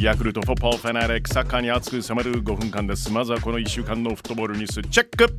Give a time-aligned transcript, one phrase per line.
[0.00, 3.12] ヤクルトフォッポーファナリックサッカーに熱く迫る5分間です。
[3.12, 5.36] まずはこの1週間のフットボールニュースチェック。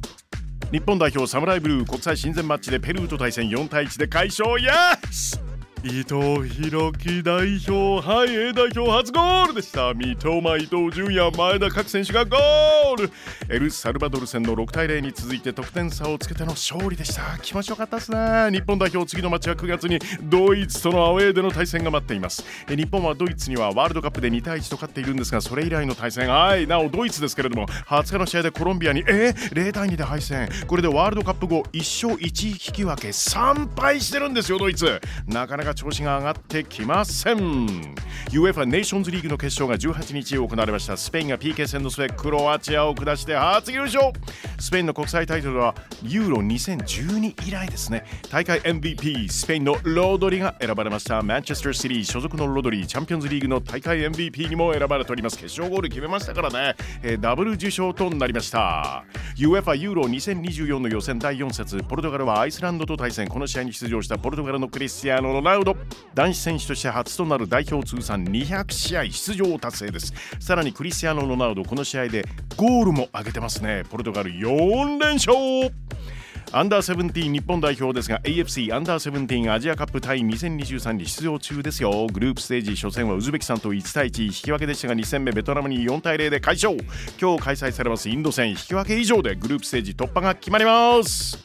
[0.69, 4.59] 日本代表サムライブルー国際親善マッチでペルーと対戦4対1で快勝。
[4.59, 4.69] イエ
[5.11, 5.48] ス
[5.81, 9.93] 伊藤弘樹代表はい A 代表初ゴールでした。
[9.93, 13.11] 三笘伊藤純也前田各選手がゴール。
[13.47, 17.37] エルサルバドル戦の6対0に続いて得点差をつけての勝利でした。
[17.41, 18.17] 気持ちよかったですね。
[18.51, 22.43] 日本代表次のマッチは9月にドイツとのアウェーでの対戦が待っています。
[22.67, 26.27] 日本はドイツにはワールドカップで2対1と勝っているんですがそれ以来の対戦。
[26.27, 30.49] はいなおドイツですけれども20日の試合でコロンビアにえー、0対2で敗戦。
[30.67, 34.99] これでワールドカップ後1勝1引き分け3敗してるんですよドイツ。
[35.25, 37.67] なかなか調子が上がってきません。
[38.31, 40.95] UEFA ネーションズリーグの決勝が18日行われました。
[40.97, 44.11] スペインが PK 戦の末クロアチアを下して初優勝。
[44.59, 48.05] スペインの国際タイトルはユーロ2012以来ですね。
[48.29, 51.21] 大会 MVP スペインのロドリが選ばれました。
[51.21, 55.37] マンチェスターシティ所属のロドリチャンピオンズリーグの大会 MVP にも選ばれております。
[55.37, 59.03] 決勝ゴール決めましたからね、えー、ダブル受賞となりました。
[59.37, 63.27] UEFA ユーロ2024の予選第4節ポルトガルはアイスランドと対戦。
[63.27, 65.77] この試合に出場したポルトガルのクリスティアーノ・ロナウド。
[66.13, 70.13] 男子選手として初となる代表通算200試合出場達成です。
[70.39, 72.25] さらにクリスティアーノ・ロナウドこの試合で
[72.57, 73.83] ゴールも挙げてますね。
[73.89, 75.73] ポルトガル4連勝。
[76.51, 82.07] アンダーセブンティーン日本代表ですが AFC アンダーセブンティーンアジアカップ対2023に出場中ですよ。
[82.11, 86.75] グループステージ初戦はウズベキスタンと1対1引き分けでしたが2戦目ベトナムに4対0で快勝。
[87.21, 91.37] 今日開催されますインド戦引き分け以上でグループステージ突破が決まります。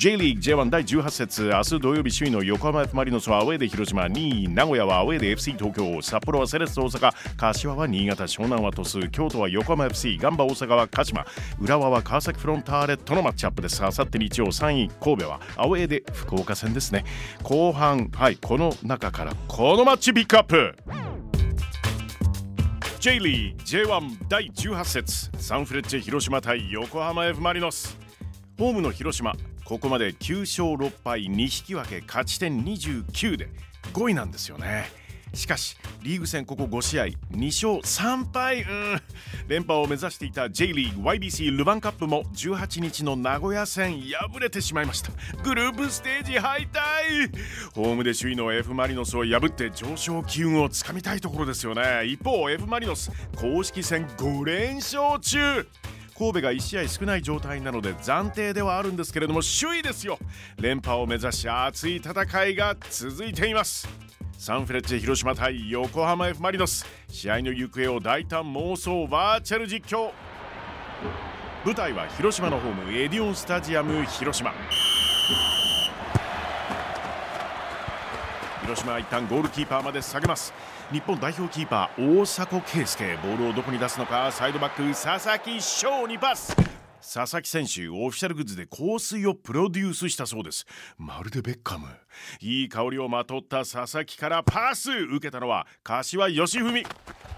[0.00, 11.26] J リーグ J1 第18節明日土曜日首位の横浜 F・ マリノスはアウェーで広島2位名古屋はアウェーで FC 東京札幌はセレッソ大阪柏は新潟湘南は鳥栖京都は横浜 FC ガンバ大阪は鹿島
[11.60, 13.84] 浦和は川崎フロンターレとのマッチアップです。
[13.84, 17.04] あさって日曜3位神戸はアウェーで福岡戦ですね。
[17.42, 20.76] 後半はいこの中からこのマッチピックアップ。
[23.00, 27.98] J リー J1 第18節サンフレッチェ広島対横浜 F・ マリノス。
[28.58, 29.34] ホームの広島
[29.70, 33.48] ここまで9勝6敗2引き分け勝ち点29で
[33.92, 34.90] 5位なんですよね。
[35.32, 39.00] しかしリーグ戦ここ5試合2勝3敗うん
[39.46, 45.12] 連覇を目指していた J リーグ YBC ルヴァンカップも18日の名古屋戦敗れてしまいました。
[45.44, 47.30] グループステージ敗退。
[47.72, 52.06] ホームで首位の F・ マリノスを破って上昇機運をつかみたいところですよね。
[52.06, 55.64] 一方 F・ マリノス公式戦5連勝中。
[56.20, 60.18] 神戸が1試合少ない状態なので暫定ではあるんですけれども首位ですよ。
[60.58, 63.88] 連覇を目指し熱い戦いが続いています。
[64.36, 66.84] サンフレッチェ広島対横浜 F・ マリノス。
[67.08, 70.10] 試合の行方を大胆妄想バーチャル実況。
[71.64, 74.52] 舞台は広島のホームエディオンスタジアム広島。
[78.70, 80.54] 広島は一旦ゴールキーパーまで下げます。
[80.92, 83.16] 日本代表キーパー大迫圭介。
[83.16, 84.30] ボールをどこに出すのか。
[84.30, 86.54] サイドバック佐々木翔にパス。
[87.00, 90.66] 佐々木選手オフィシャルグッズで香水をプロデュースしたそうです。
[90.96, 91.88] まるでベッカム。
[92.40, 94.92] いい香りをまとった佐々木からパス。
[94.92, 96.84] 受けたのは柏義文。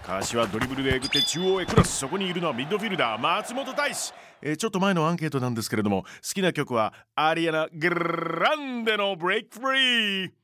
[0.03, 1.97] 柏ドリブルでえぐって中央へクロス。
[1.97, 4.13] そこにいるのはミッドフィルダー松本大志。
[4.43, 10.42] え、ちょっと前のアンケートなんですけれども好きな曲はアリアナ・グランデのブレイクフリー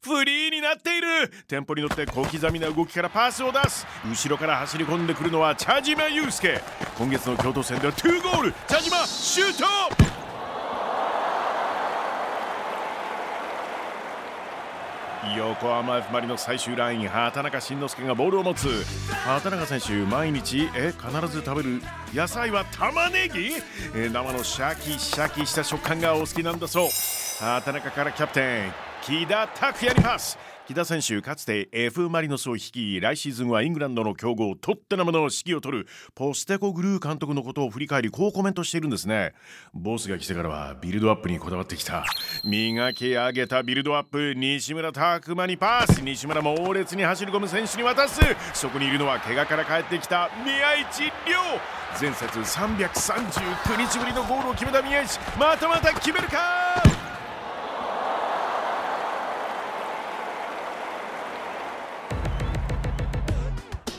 [0.00, 1.28] フリーになっている。
[1.48, 3.86] テンポに乗って小刻みな動きからパスを出す。
[4.08, 6.62] 後ろから走り込んでくるのは茶島祐介
[6.96, 8.54] 今月の京都戦では2ゴール。
[8.68, 9.64] 茶島シュート！
[15.36, 18.68] 横浜 F・ マリの最終ライン畑中慎之介がボールを持つ。
[19.26, 21.82] 畑中選手毎日え必ず食べる。
[22.14, 23.52] 野菜は玉ねぎ？
[23.94, 26.88] え生のシャキシャキした食感がお好きなんだそう。
[27.38, 30.36] 畑中からキャプテン木田拓也にパス。
[30.66, 39.34] 木田選手かつて F・ マリノスを率い来シーズンはイングランドの強豪トッテナムの指揮を執るポステコグルー監督のことを振り返りこうコメントしているんですね。
[39.72, 42.04] ボスが来てからはビルドアップにこだわってきた。
[42.44, 46.02] 磨き上げたビルドアップ西村拓真にパス。
[46.02, 48.20] 西村も猛烈に走り込む選手に渡す。
[48.52, 51.38] そこにいるのは怪我から帰ってきた宮市亮。
[51.98, 55.20] 前節339日ぶりのゴールを決めた宮市。
[55.38, 56.97] またまた決めるか！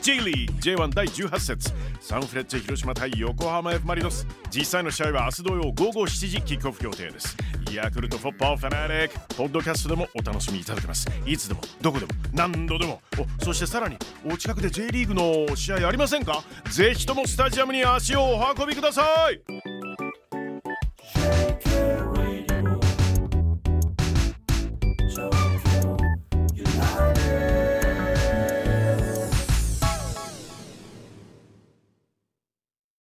[0.02, 1.72] J リーグ J1 第18節。
[2.00, 4.26] サンフレッチェ広島対横浜 F・ マリノス。
[4.50, 7.36] 実際の試合は明日土曜午後7時キックオフ予定です。
[7.70, 11.06] ヤクルトフォッパーファナリックポッドキャストでもお楽しみいただけます。
[11.26, 13.02] いつでもどこでも何度でも。
[13.18, 16.42] おそしてさらにお近くで J リーグの試合ありませんか？
[16.70, 19.79] ぜひともスタジアムに足をお運びください。